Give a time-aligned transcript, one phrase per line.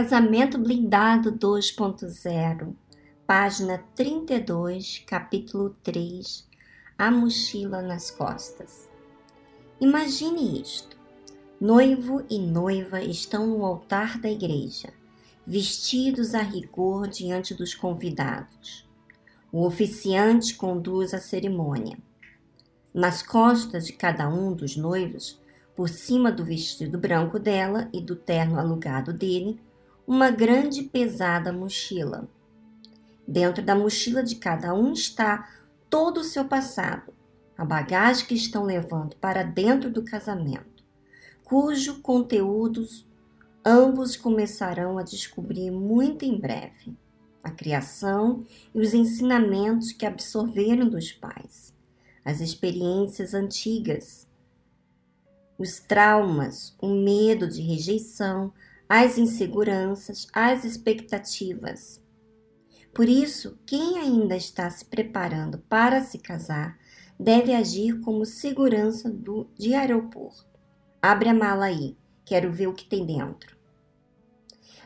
[0.00, 2.72] Casamento Blindado 2.0,
[3.26, 6.46] página 32, capítulo 3
[6.96, 8.88] A mochila nas costas.
[9.80, 10.96] Imagine isto:
[11.60, 14.92] noivo e noiva estão no altar da igreja,
[15.44, 18.88] vestidos a rigor diante dos convidados.
[19.50, 21.98] O oficiante conduz a cerimônia.
[22.94, 25.42] Nas costas de cada um dos noivos,
[25.74, 29.60] por cima do vestido branco dela e do terno alugado dele,
[30.08, 32.26] uma grande e pesada mochila.
[33.26, 35.50] Dentro da mochila de cada um está
[35.90, 37.12] todo o seu passado,
[37.58, 40.82] a bagagem que estão levando para dentro do casamento,
[41.44, 43.06] cujo conteúdos
[43.62, 46.96] ambos começarão a descobrir muito em breve.
[47.44, 51.74] A criação e os ensinamentos que absorveram dos pais,
[52.24, 54.26] as experiências antigas,
[55.58, 58.54] os traumas, o medo de rejeição,
[58.88, 62.02] as inseguranças, as expectativas.
[62.94, 66.78] Por isso, quem ainda está se preparando para se casar
[67.18, 70.46] deve agir como segurança do, de aeroporto.
[71.02, 73.56] Abre a mala aí, quero ver o que tem dentro.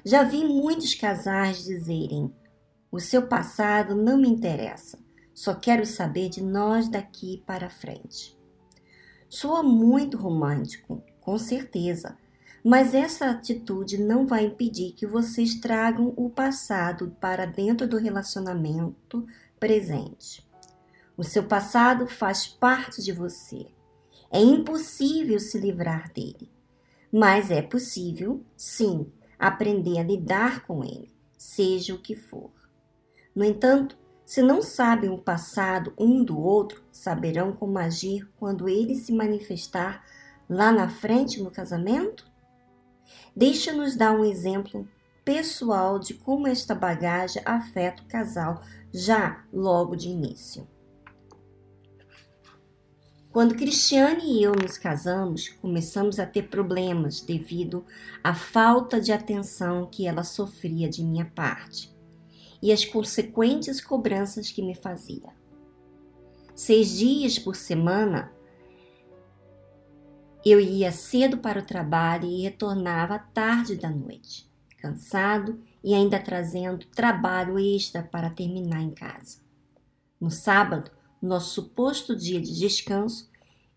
[0.04, 2.34] Já vi muitos casais dizerem:
[2.90, 4.98] o seu passado não me interessa,
[5.32, 8.36] só quero saber de nós daqui para frente.
[9.28, 12.18] Soa muito romântico, com certeza,
[12.64, 19.26] mas essa atitude não vai impedir que vocês tragam o passado para dentro do relacionamento
[19.58, 20.46] presente.
[21.16, 23.66] O seu passado faz parte de você.
[24.30, 26.50] É impossível se livrar dele.
[27.12, 29.06] Mas é possível, sim,
[29.38, 32.50] aprender a lidar com ele, seja o que for.
[33.34, 38.94] No entanto, se não sabem o passado um do outro, saberão como agir quando ele
[38.94, 40.02] se manifestar
[40.48, 42.31] lá na frente no casamento?
[43.34, 44.86] Deixa-nos dar um exemplo
[45.24, 48.62] pessoal de como esta bagagem afeta o casal
[48.92, 50.66] já logo de início.
[53.32, 57.82] Quando Cristiane e eu nos casamos, começamos a ter problemas devido
[58.22, 61.90] à falta de atenção que ela sofria de minha parte
[62.60, 65.30] e as consequentes cobranças que me fazia.
[66.54, 68.30] Seis dias por semana
[70.44, 76.86] eu ia cedo para o trabalho e retornava tarde da noite, cansado e ainda trazendo
[76.86, 79.38] trabalho extra para terminar em casa.
[80.20, 83.30] No sábado, nosso suposto dia de descanso,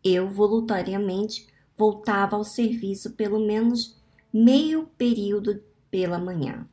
[0.04, 3.96] eu voluntariamente voltava ao serviço pelo menos
[4.34, 5.62] meio período
[5.92, 6.68] pela manhã.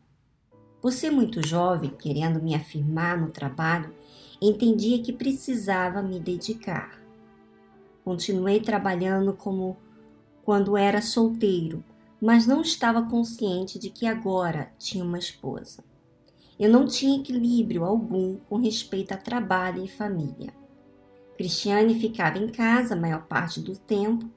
[0.80, 3.94] Por ser muito jovem, querendo me afirmar no trabalho,
[4.40, 7.01] entendia que precisava me dedicar.
[8.04, 9.76] Continuei trabalhando como
[10.44, 11.84] quando era solteiro,
[12.20, 15.84] mas não estava consciente de que agora tinha uma esposa.
[16.58, 20.52] Eu não tinha equilíbrio algum com respeito a trabalho e família.
[21.36, 24.28] Cristiane ficava em casa a maior parte do tempo,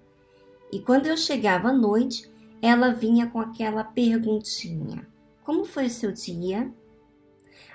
[0.72, 2.32] e quando eu chegava à noite,
[2.62, 5.08] ela vinha com aquela perguntinha:
[5.44, 6.72] Como foi o seu dia?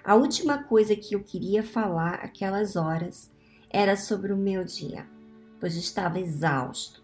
[0.05, 3.31] A última coisa que eu queria falar aquelas horas
[3.69, 5.07] era sobre o meu dia
[5.61, 7.03] pois estava exausto.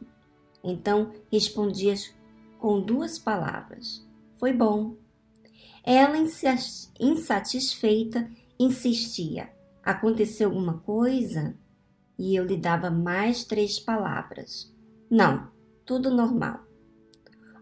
[0.65, 1.95] Então respondia
[2.59, 4.05] com duas palavras:
[4.37, 4.97] Foi bom.
[5.85, 6.17] Ela,
[6.99, 8.29] insatisfeita,
[8.59, 9.51] insistia:
[9.85, 11.57] Aconteceu alguma coisa?
[12.19, 14.75] E eu lhe dava mais três palavras:
[15.09, 15.49] Não,
[15.85, 16.65] tudo normal.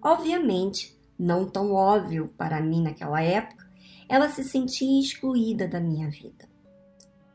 [0.00, 3.64] Obviamente, não tão óbvio para mim naquela época,
[4.08, 6.48] ela se sentia excluída da minha vida.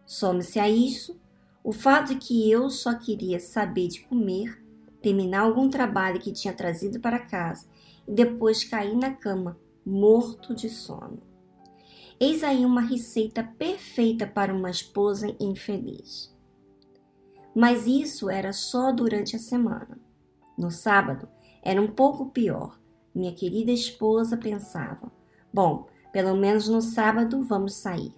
[0.06, 1.20] Some-se a isso
[1.64, 4.64] o fato de que eu só queria saber de comer,
[5.02, 7.68] terminar algum trabalho que tinha trazido para casa
[8.08, 11.22] e depois cair na cama, morto de sono.
[12.20, 16.36] Eis aí uma receita perfeita para uma esposa infeliz.
[17.56, 19.97] Mas isso era só durante a semana.
[20.58, 21.28] No sábado
[21.64, 22.79] era um pouco pior.
[23.16, 25.12] Minha querida esposa pensava:
[25.53, 28.14] bom, pelo menos no sábado vamos sair.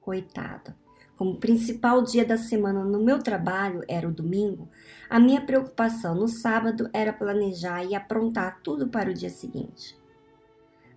[0.00, 0.76] Coitada.
[1.16, 4.68] Como principal dia da semana no meu trabalho era o domingo,
[5.08, 9.96] a minha preocupação no sábado era planejar e aprontar tudo para o dia seguinte.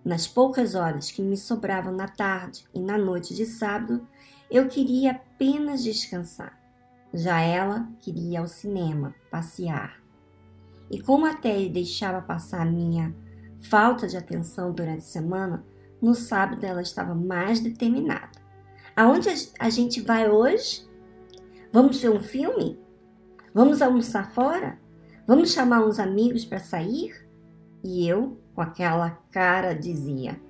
[0.04, 4.06] Nas poucas horas que me sobravam na tarde e na noite de sábado,
[4.50, 6.58] eu queria apenas descansar.
[7.12, 10.00] Já ela queria ir ao cinema, passear.
[10.90, 13.14] E como até deixava passar a minha
[13.60, 15.64] falta de atenção durante a semana,
[16.00, 18.47] no sábado ela estava mais determinada.
[18.98, 19.28] Aonde
[19.60, 20.84] a gente vai hoje?
[21.72, 22.76] Vamos ver um filme?
[23.54, 24.76] Vamos almoçar fora?
[25.24, 27.14] Vamos chamar uns amigos para sair?
[27.84, 30.40] E eu, com aquela cara, dizia: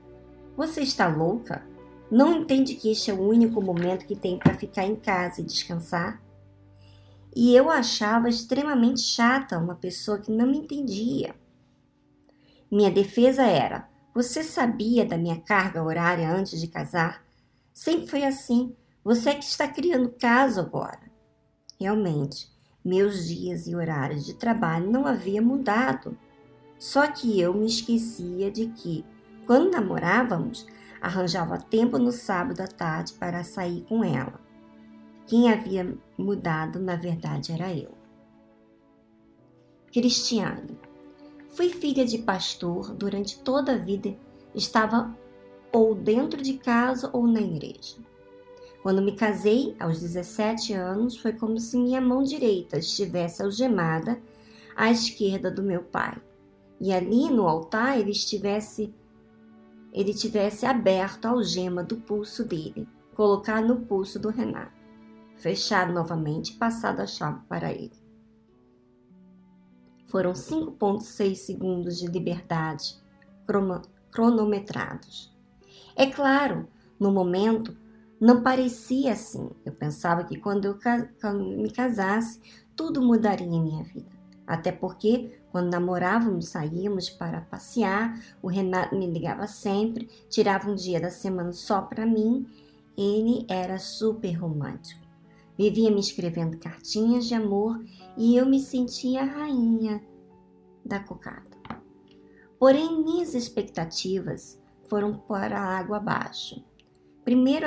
[0.56, 1.62] Você está louca?
[2.10, 5.44] Não entende que este é o único momento que tem para ficar em casa e
[5.44, 6.18] descansar?
[7.36, 11.34] E eu achava extremamente chata uma pessoa que não me entendia.
[12.72, 17.27] Minha defesa era: você sabia da minha carga horária antes de casar?
[17.78, 18.74] Sempre foi assim.
[19.04, 20.98] Você é que está criando caso agora.
[21.78, 22.50] Realmente,
[22.84, 26.18] meus dias e horários de trabalho não haviam mudado.
[26.76, 29.04] Só que eu me esquecia de que,
[29.46, 30.66] quando namorávamos,
[31.00, 34.40] arranjava tempo no sábado à tarde para sair com ela.
[35.24, 37.96] Quem havia mudado, na verdade, era eu.
[39.92, 40.76] Cristiane.
[41.50, 44.16] Fui filha de pastor durante toda a vida,
[44.52, 45.16] estava
[45.72, 47.96] ou dentro de casa ou na igreja.
[48.82, 54.20] Quando me casei, aos 17 anos, foi como se minha mão direita estivesse algemada
[54.76, 56.16] à esquerda do meu pai.
[56.80, 58.94] E ali no altar ele estivesse
[59.92, 64.72] ele tivesse aberto a algema do pulso dele, colocado no pulso do Renato,
[65.34, 67.96] fechado novamente e passado a chave para ele.
[70.04, 72.96] Foram 5,6 segundos de liberdade
[74.10, 75.36] cronometrados.
[75.98, 76.68] É claro,
[76.98, 77.76] no momento
[78.20, 79.50] não parecia assim.
[79.66, 80.78] Eu pensava que quando eu
[81.34, 82.40] me casasse,
[82.76, 84.16] tudo mudaria em minha vida.
[84.46, 91.00] Até porque, quando namorávamos, saíamos para passear, o Renato me ligava sempre, tirava um dia
[91.00, 92.46] da semana só para mim.
[92.96, 95.04] Ele era super romântico.
[95.58, 97.84] Vivia me escrevendo cartinhas de amor
[98.16, 100.00] e eu me sentia a rainha
[100.84, 101.50] da cocada.
[102.56, 106.64] Porém, minhas expectativas foram para a água abaixo.
[107.24, 107.66] Primeiro,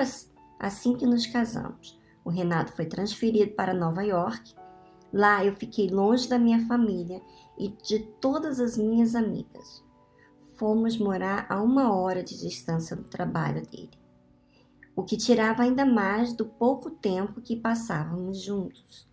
[0.60, 4.56] assim que nos casamos, o Renato foi transferido para Nova York.
[5.14, 7.22] Lá eu fiquei longe da minha família
[7.58, 9.84] e de todas as minhas amigas.
[10.56, 13.92] Fomos morar a uma hora de distância do trabalho dele,
[14.96, 19.08] o que tirava ainda mais do pouco tempo que passávamos juntos.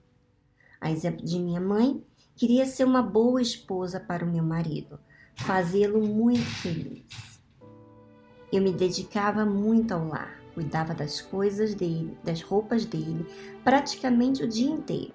[0.81, 2.05] A exemplo de minha mãe,
[2.37, 5.01] queria ser uma boa esposa para o meu marido,
[5.37, 7.28] fazê-lo muito feliz.
[8.53, 13.25] Eu me dedicava muito ao lar cuidava das coisas dele, das roupas dele,
[13.63, 15.15] praticamente o dia inteiro.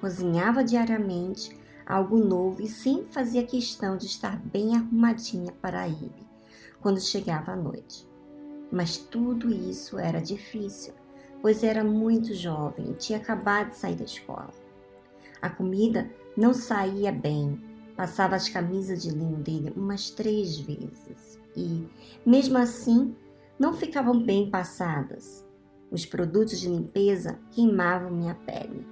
[0.00, 1.56] Cozinhava diariamente
[1.86, 6.26] algo novo e sempre fazia questão de estar bem arrumadinha para ele
[6.80, 8.04] quando chegava à noite.
[8.72, 10.92] Mas tudo isso era difícil,
[11.40, 14.50] pois era muito jovem e tinha acabado de sair da escola.
[15.40, 17.62] A comida não saía bem,
[17.96, 21.86] passava as camisas de linho dele umas três vezes e,
[22.24, 23.14] mesmo assim,
[23.58, 25.46] não ficavam bem passadas.
[25.90, 28.86] Os produtos de limpeza queimavam minha pele.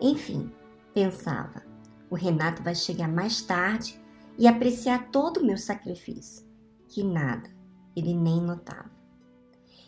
[0.00, 0.52] Enfim,
[0.94, 1.62] pensava,
[2.10, 4.00] o Renato vai chegar mais tarde
[4.38, 6.46] e apreciar todo o meu sacrifício.
[6.86, 7.50] Que nada,
[7.96, 8.90] ele nem notava.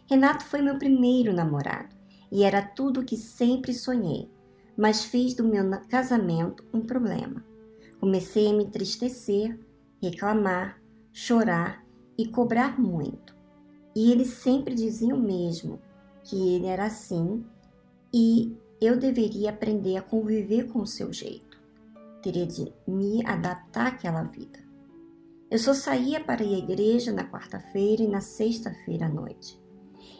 [0.08, 1.94] Renato foi meu primeiro namorado
[2.32, 4.29] e era tudo o que sempre sonhei,
[4.76, 7.44] mas fiz do meu casamento um problema.
[8.00, 9.58] Comecei a me entristecer,
[10.02, 10.81] reclamar,
[11.12, 11.80] chorar
[12.21, 13.35] e cobrar muito.
[13.97, 15.81] E eles sempre diziam mesmo
[16.23, 17.45] que ele era assim
[18.13, 21.59] e eu deveria aprender a conviver com o seu jeito.
[22.23, 24.59] Teria de me adaptar àquela vida.
[25.50, 29.59] Eu só saía para ir à igreja na quarta-feira e na sexta-feira à noite.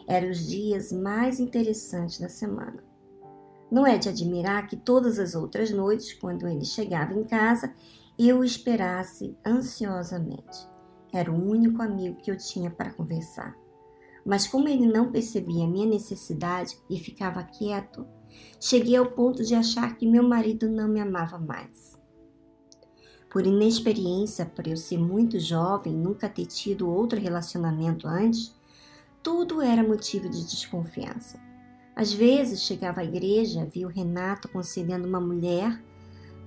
[0.07, 2.83] Eram os dias mais interessantes da semana.
[3.71, 7.73] Não é de admirar que todas as outras noites, quando ele chegava em casa,
[8.17, 10.70] eu o esperasse ansiosamente.
[11.11, 13.55] Era o único amigo que eu tinha para conversar.
[14.25, 18.05] Mas como ele não percebia minha necessidade e ficava quieto,
[18.59, 21.99] cheguei ao ponto de achar que meu marido não me amava mais.
[23.29, 28.53] Por inexperiência, por eu ser muito jovem, nunca ter tido outro relacionamento antes,
[29.23, 31.39] tudo era motivo de desconfiança.
[31.95, 35.81] Às vezes chegava à igreja, via o Renato concedendo uma mulher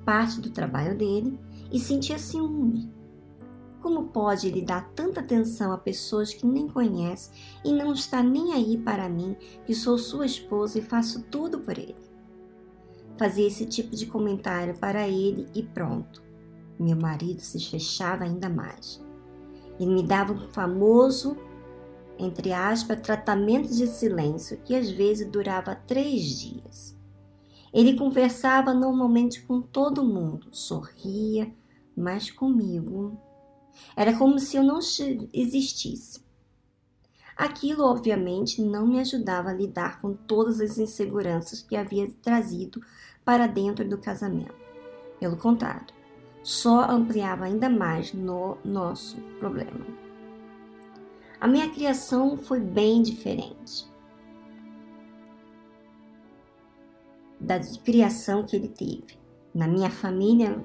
[0.04, 1.38] parte do trabalho dele
[1.72, 2.93] e sentia ciúme
[3.84, 7.30] como pode ele dar tanta atenção a pessoas que nem conhece
[7.62, 9.36] e não está nem aí para mim,
[9.66, 11.94] que sou sua esposa e faço tudo por ele?
[13.18, 16.22] Fazia esse tipo de comentário para ele e pronto.
[16.80, 19.04] Meu marido se fechava ainda mais.
[19.78, 21.36] Ele me dava um famoso,
[22.18, 26.98] entre aspas, tratamento de silêncio que às vezes durava três dias.
[27.70, 31.54] Ele conversava normalmente com todo mundo, sorria,
[31.94, 33.20] mas comigo
[33.96, 34.78] era como se eu não
[35.32, 36.22] existisse.
[37.36, 42.80] Aquilo, obviamente, não me ajudava a lidar com todas as inseguranças que havia trazido
[43.24, 44.54] para dentro do casamento.
[45.18, 45.94] Pelo contrário,
[46.42, 49.86] só ampliava ainda mais no nosso problema.
[51.40, 53.92] A minha criação foi bem diferente
[57.40, 59.18] da criação que ele teve.
[59.54, 60.64] Na minha família,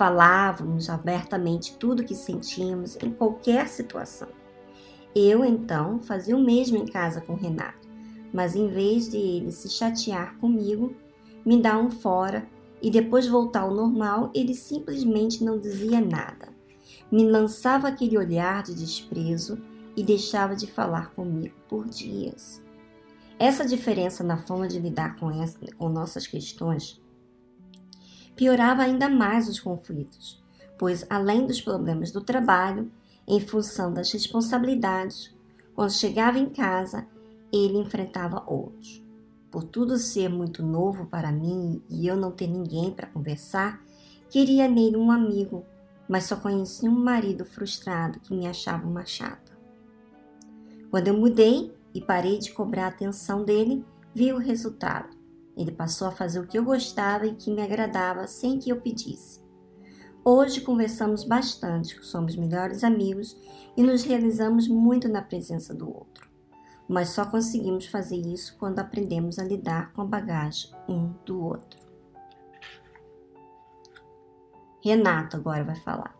[0.00, 4.28] falávamos abertamente tudo o que sentíamos em qualquer situação.
[5.14, 7.86] Eu, então, fazia o mesmo em casa com Renato,
[8.32, 10.96] mas em vez de ele se chatear comigo,
[11.44, 12.48] me dar um fora
[12.80, 16.48] e depois voltar ao normal, ele simplesmente não dizia nada.
[17.12, 19.60] Me lançava aquele olhar de desprezo
[19.94, 22.62] e deixava de falar comigo por dias.
[23.38, 26.98] Essa diferença na forma de lidar com, essa, com nossas questões
[28.40, 30.42] piorava ainda mais os conflitos,
[30.78, 32.90] pois além dos problemas do trabalho,
[33.28, 35.36] em função das responsabilidades,
[35.74, 37.06] quando chegava em casa,
[37.52, 39.04] ele enfrentava outros.
[39.50, 43.84] Por tudo ser muito novo para mim e eu não ter ninguém para conversar,
[44.30, 45.62] queria nele um amigo,
[46.08, 49.52] mas só conhecia um marido frustrado que me achava uma chata.
[50.90, 55.19] Quando eu mudei e parei de cobrar a atenção dele, vi o resultado.
[55.60, 58.80] Ele passou a fazer o que eu gostava e que me agradava sem que eu
[58.80, 59.40] pedisse.
[60.24, 63.36] Hoje conversamos bastante, somos melhores amigos
[63.76, 66.30] e nos realizamos muito na presença do outro
[66.90, 71.78] mas só conseguimos fazer isso quando aprendemos a lidar com a bagagem um do outro.
[74.82, 76.18] Renato agora vai falar.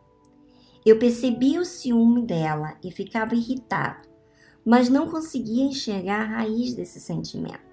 [0.87, 4.09] Eu percebi o ciúme dela e ficava irritado,
[4.64, 7.70] mas não conseguia enxergar a raiz desse sentimento.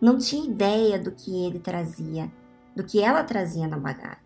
[0.00, 2.30] Não tinha ideia do que ele trazia,
[2.74, 4.18] do que ela trazia na bagagem.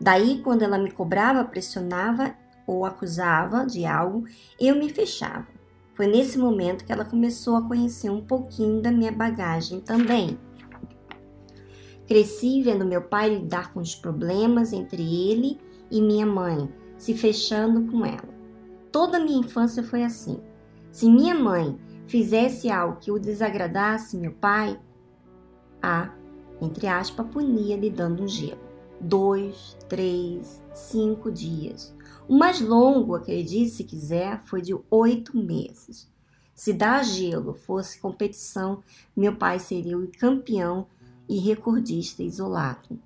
[0.00, 2.34] Daí, quando ela me cobrava, pressionava
[2.66, 4.24] ou acusava de algo,
[4.58, 5.46] eu me fechava
[5.94, 10.38] foi nesse momento que ela começou a conhecer um pouquinho da minha bagagem também.
[12.06, 15.58] Cresci vendo meu pai lidar com os problemas entre ele
[15.90, 18.32] e minha mãe, se fechando com ela.
[18.90, 20.40] Toda a minha infância foi assim.
[20.90, 24.78] Se minha mãe fizesse algo que o desagradasse meu pai,
[25.82, 26.10] a,
[26.60, 28.60] entre aspas, punia lhe dando um gelo.
[29.00, 31.94] Dois, três, cinco dias.
[32.28, 36.08] O mais longo, acredite se quiser, foi de oito meses.
[36.54, 38.82] Se dar gelo fosse competição,
[39.16, 40.86] meu pai seria o campeão
[41.28, 42.98] e recordista isolado.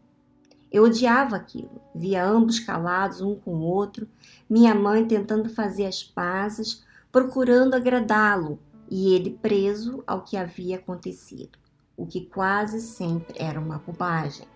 [0.70, 4.06] Eu odiava aquilo, via ambos calados um com o outro,
[4.50, 8.58] minha mãe tentando fazer as pazes, procurando agradá-lo
[8.90, 11.58] e ele preso ao que havia acontecido,
[11.96, 14.46] o que quase sempre era uma bobagem.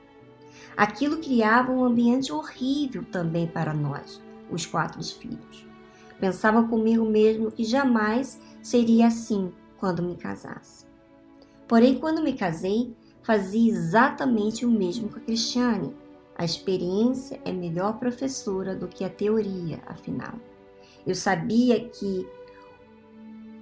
[0.77, 4.21] Aquilo criava um ambiente horrível também para nós
[4.51, 5.67] os quatro filhos.
[6.19, 10.85] Pensava comigo mesmo que jamais seria assim quando me casasse.
[11.67, 15.95] Porém, quando me casei, fazia exatamente o mesmo com a Cristiane.
[16.37, 20.35] A experiência é melhor professora do que a teoria, afinal.
[21.07, 22.29] Eu sabia que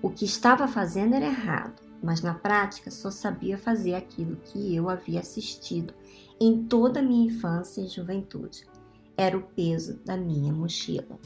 [0.03, 4.89] o que estava fazendo era errado, mas na prática só sabia fazer aquilo que eu
[4.89, 5.93] havia assistido
[6.41, 8.65] em toda a minha infância e juventude
[9.17, 11.19] era o peso da minha mochila.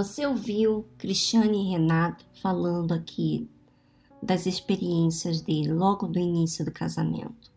[0.00, 3.46] Você ouviu Cristiane e Renato falando aqui
[4.22, 7.52] das experiências dele logo do início do casamento.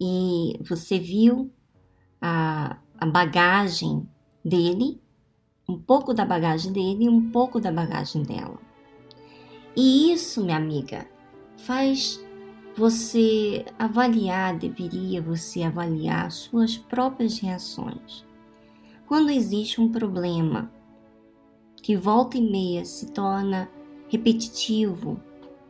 [0.00, 1.50] E você viu
[2.22, 4.08] a, a bagagem
[4.44, 5.02] dele,
[5.68, 8.60] um pouco da bagagem dele e um pouco da bagagem dela.
[9.74, 11.04] E isso, minha amiga,
[11.56, 12.24] faz
[12.76, 18.24] você avaliar, deveria você avaliar suas próprias reações.
[19.04, 20.70] Quando existe um problema
[21.86, 23.70] que volta e meia se torna
[24.08, 25.22] repetitivo,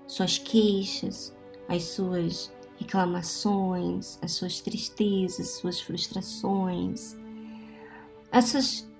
[0.06, 1.36] suas queixas,
[1.68, 7.14] as suas reclamações, as suas tristezas, suas frustrações,
[8.32, 8.90] essas,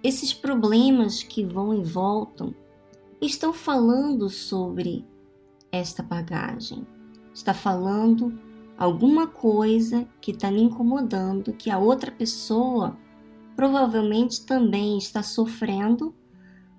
[0.00, 2.54] esses problemas que vão e voltam,
[3.20, 5.04] estão falando sobre
[5.72, 6.86] esta bagagem.
[7.34, 8.38] Está falando
[8.78, 12.96] alguma coisa que está me incomodando, que a outra pessoa
[13.56, 16.14] provavelmente também está sofrendo,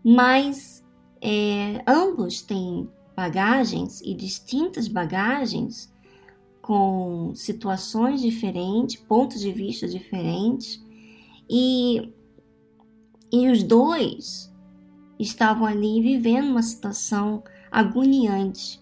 [0.06, 0.86] mas
[1.20, 5.92] é, ambos têm bagagens e distintas bagagens
[6.62, 10.84] com situações diferentes, pontos de vista diferentes,
[11.50, 12.14] e,
[13.32, 14.54] e os dois
[15.20, 18.80] estavam ali vivendo uma situação agoniante.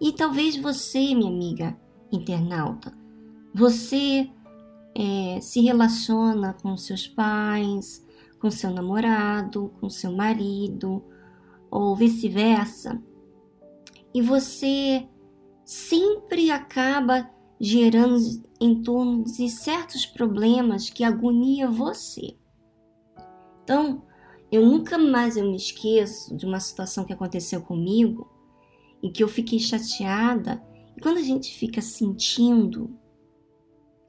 [0.00, 1.76] E talvez você, minha amiga
[2.12, 2.96] internauta,
[3.52, 4.30] você
[4.94, 8.03] é, se relaciona com seus pais,
[8.44, 11.02] com seu namorado, com seu marido,
[11.70, 13.02] ou vice-versa,
[14.12, 15.08] e você
[15.64, 18.18] sempre acaba gerando
[18.60, 22.36] em torno de certos problemas que agonia você.
[23.62, 24.02] Então,
[24.52, 28.30] eu nunca mais eu me esqueço de uma situação que aconteceu comigo
[29.02, 30.62] e que eu fiquei chateada.
[30.94, 32.94] E quando a gente fica sentindo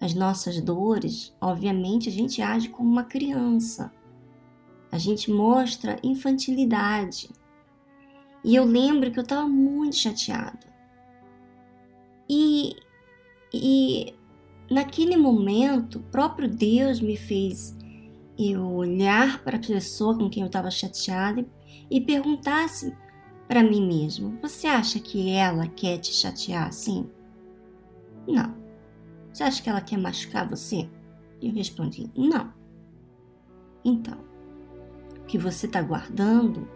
[0.02, 3.95] as nossas dores, obviamente a gente age como uma criança.
[4.92, 7.30] A gente mostra infantilidade.
[8.44, 10.74] E eu lembro que eu estava muito chateada.
[12.30, 12.76] E,
[13.54, 14.14] e
[14.70, 17.76] naquele momento, o próprio Deus me fez
[18.38, 21.46] eu olhar para a pessoa com quem eu estava chateada
[21.90, 22.96] e perguntasse
[23.48, 27.10] para mim mesmo: Você acha que ela quer te chatear assim?
[28.28, 28.56] Não.
[29.32, 30.90] Você acha que ela quer machucar você?
[31.42, 32.54] Eu respondi: Não.
[33.84, 34.18] Então,
[35.28, 36.68] que você está guardando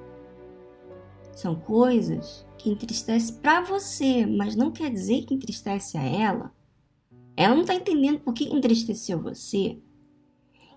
[1.35, 6.53] são coisas que entristecem para você, mas não quer dizer que entristece a ela.
[7.35, 9.79] Ela não está entendendo por que entristeceu você.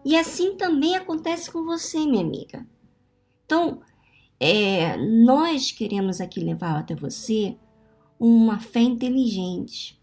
[0.05, 2.65] E assim também acontece com você, minha amiga.
[3.45, 3.81] Então,
[4.39, 7.57] é, nós queremos aqui levar até você
[8.19, 10.01] uma fé inteligente.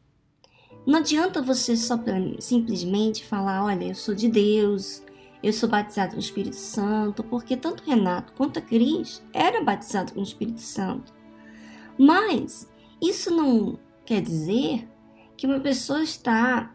[0.85, 1.97] Não adianta você só
[2.39, 5.01] simplesmente falar: olha, eu sou de Deus,
[5.41, 10.13] eu sou batizado com o Espírito Santo, porque tanto Renato quanto a Cris era batizado
[10.13, 11.13] com o Espírito Santo.
[11.97, 12.69] Mas
[13.01, 14.87] isso não quer dizer
[15.37, 16.73] que uma pessoa está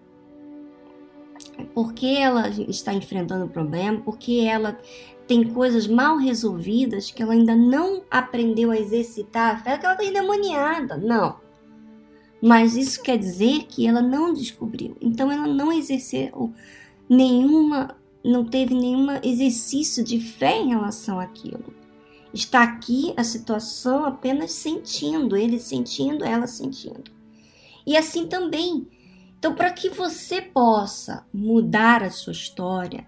[1.74, 4.78] porque ela está enfrentando um problema, porque ela
[5.26, 9.94] tem coisas mal resolvidas que ela ainda não aprendeu a exercitar a fé, que ela
[9.94, 10.96] está endemoniada.
[10.96, 11.40] Não.
[12.42, 14.96] Mas isso quer dizer que ela não descobriu.
[15.00, 16.52] Então ela não exerceu
[17.08, 21.74] nenhuma, não teve nenhum exercício de fé em relação àquilo.
[22.32, 27.04] Está aqui a situação apenas sentindo, ele sentindo, ela sentindo.
[27.86, 28.88] E assim também.
[29.38, 33.06] Então, para que você possa mudar a sua história,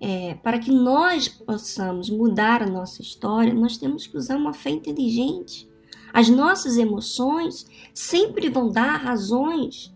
[0.00, 4.70] é, para que nós possamos mudar a nossa história, nós temos que usar uma fé
[4.70, 5.68] inteligente.
[6.12, 9.92] As nossas emoções sempre vão dar razões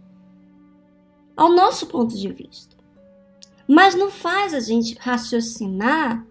[1.37, 2.74] ao nosso ponto de vista.
[3.69, 6.27] Mas não faz a gente raciocinar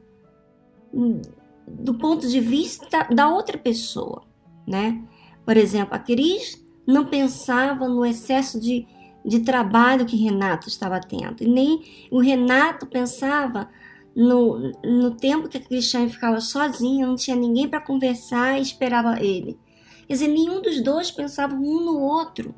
[1.68, 4.24] do ponto de vista da outra pessoa,
[4.68, 5.02] né?
[5.46, 8.86] Por exemplo, a Cris não pensava no excesso de
[9.26, 11.44] de trabalho que Renato estava tendo.
[11.44, 13.70] E nem o Renato pensava
[14.16, 19.24] no, no tempo que a Cristiane ficava sozinha, não tinha ninguém para conversar e esperava
[19.24, 19.58] ele.
[20.08, 22.54] Quer dizer, nenhum dos dois pensava um no outro.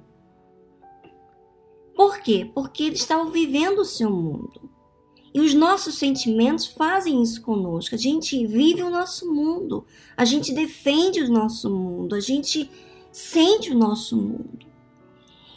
[1.96, 2.50] Por quê?
[2.54, 4.70] Porque eles estavam vivendo o seu mundo.
[5.34, 7.96] E os nossos sentimentos fazem isso conosco.
[7.96, 12.70] A gente vive o nosso mundo, a gente defende o nosso mundo, a gente
[13.12, 14.66] sente o nosso mundo.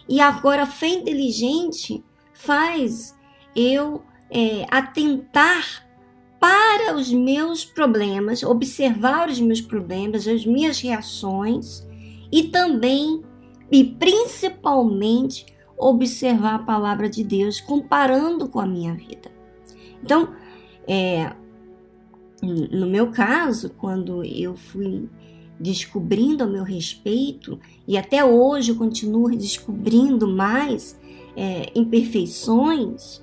[0.08, 3.16] E agora a fé inteligente faz
[3.54, 5.86] eu é, atentar
[6.40, 11.86] para os meus problemas, observar os meus problemas, as minhas reações
[12.32, 13.22] e também
[13.70, 15.46] e principalmente
[15.78, 19.30] observar a palavra de Deus comparando com a minha vida.
[20.02, 20.34] Então,
[20.86, 21.32] é,
[22.42, 25.08] no meu caso, quando eu fui
[25.58, 30.98] descobrindo a meu respeito, e até hoje eu continuo descobrindo mais
[31.36, 33.22] é, imperfeições,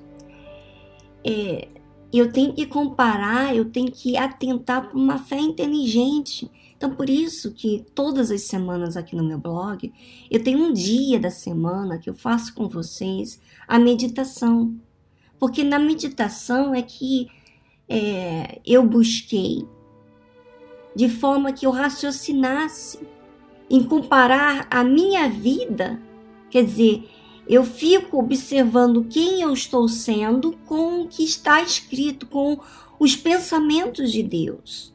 [1.24, 1.70] é,
[2.14, 6.50] eu tenho que comparar, eu tenho que atentar para uma fé inteligente.
[6.78, 9.94] Então, por isso que todas as semanas aqui no meu blog,
[10.30, 14.76] eu tenho um dia da semana que eu faço com vocês a meditação.
[15.40, 17.28] Porque na meditação é que
[17.88, 19.66] é, eu busquei
[20.96, 23.00] de forma que eu raciocinasse
[23.70, 26.02] em comparar a minha vida,
[26.50, 27.10] quer dizer,
[27.48, 32.60] eu fico observando quem eu estou sendo com o que está escrito, com
[33.00, 34.95] os pensamentos de Deus.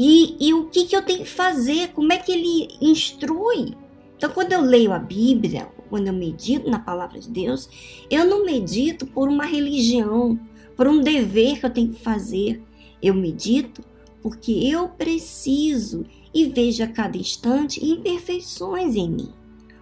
[0.00, 3.74] E, e o que, que eu tenho que fazer, como é que ele instrui.
[4.16, 7.68] Então, quando eu leio a Bíblia, quando eu medito na palavra de Deus,
[8.08, 10.38] eu não medito por uma religião,
[10.76, 12.62] por um dever que eu tenho que fazer.
[13.02, 13.82] Eu medito
[14.22, 19.32] porque eu preciso e vejo a cada instante imperfeições em mim,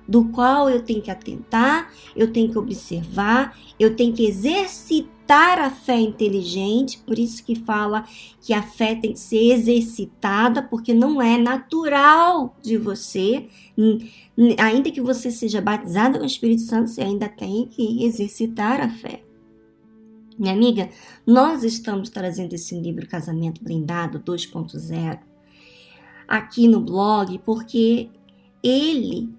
[0.08, 5.70] do qual eu tenho que atentar, eu tenho que observar, eu tenho que exercitar a
[5.70, 8.04] fé inteligente, por isso que fala
[8.40, 13.48] que a fé tem que ser exercitada, porque não é natural de você,
[14.58, 18.88] ainda que você seja batizado com o Espírito Santo, você ainda tem que exercitar a
[18.88, 19.22] fé.
[20.38, 20.90] Minha amiga,
[21.26, 25.18] nós estamos trazendo esse livro Casamento Blindado 2.0
[26.28, 28.10] aqui no blog porque
[28.62, 29.32] ele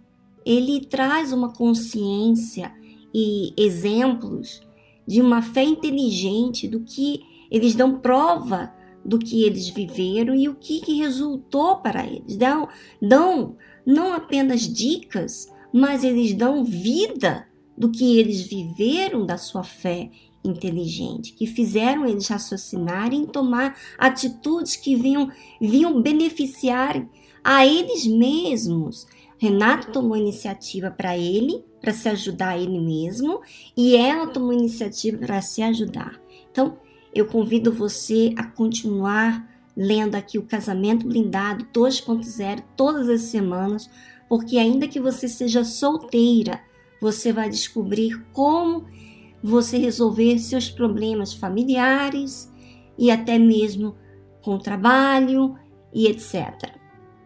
[0.45, 2.73] ele traz uma consciência
[3.13, 4.61] e exemplos
[5.07, 10.55] de uma fé inteligente do que eles dão prova do que eles viveram e o
[10.55, 12.35] que, que resultou para eles.
[12.35, 12.67] Dão,
[13.01, 20.11] dão não apenas dicas, mas eles dão vida do que eles viveram da sua fé
[20.43, 27.07] inteligente, que fizeram eles raciocinarem e tomar atitudes que vinham, vinham beneficiar
[27.43, 29.07] a eles mesmos.
[29.37, 33.39] Renato tomou iniciativa para ele, para se ajudar ele mesmo,
[33.75, 36.19] e ela tomou iniciativa para se ajudar.
[36.51, 36.77] Então,
[37.15, 43.89] eu convido você a continuar lendo aqui o Casamento Blindado 2.0 todas as semanas,
[44.27, 46.59] porque ainda que você seja solteira,
[46.99, 48.85] você vai descobrir como
[49.41, 52.51] você resolver seus problemas familiares
[52.97, 53.95] e até mesmo
[54.41, 55.55] com o trabalho
[55.93, 56.69] e etc.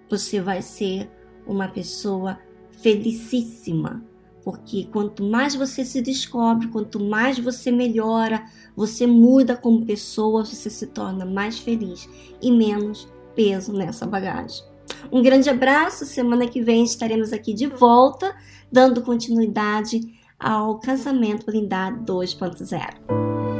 [0.08, 1.10] Você vai ser
[1.47, 2.38] uma pessoa
[2.69, 4.11] felicíssima,
[4.43, 8.43] porque quanto mais você se descobre, quanto mais você melhora,
[8.75, 12.10] você muda como pessoa, você se torna mais feliz
[12.41, 14.63] e menos peso nessa bagagem.
[15.12, 18.36] Um grande abraço, semana que vem estaremos aqui de volta,
[18.71, 20.01] dando continuidade
[20.39, 23.51] ao Casamento Blindado 2.0.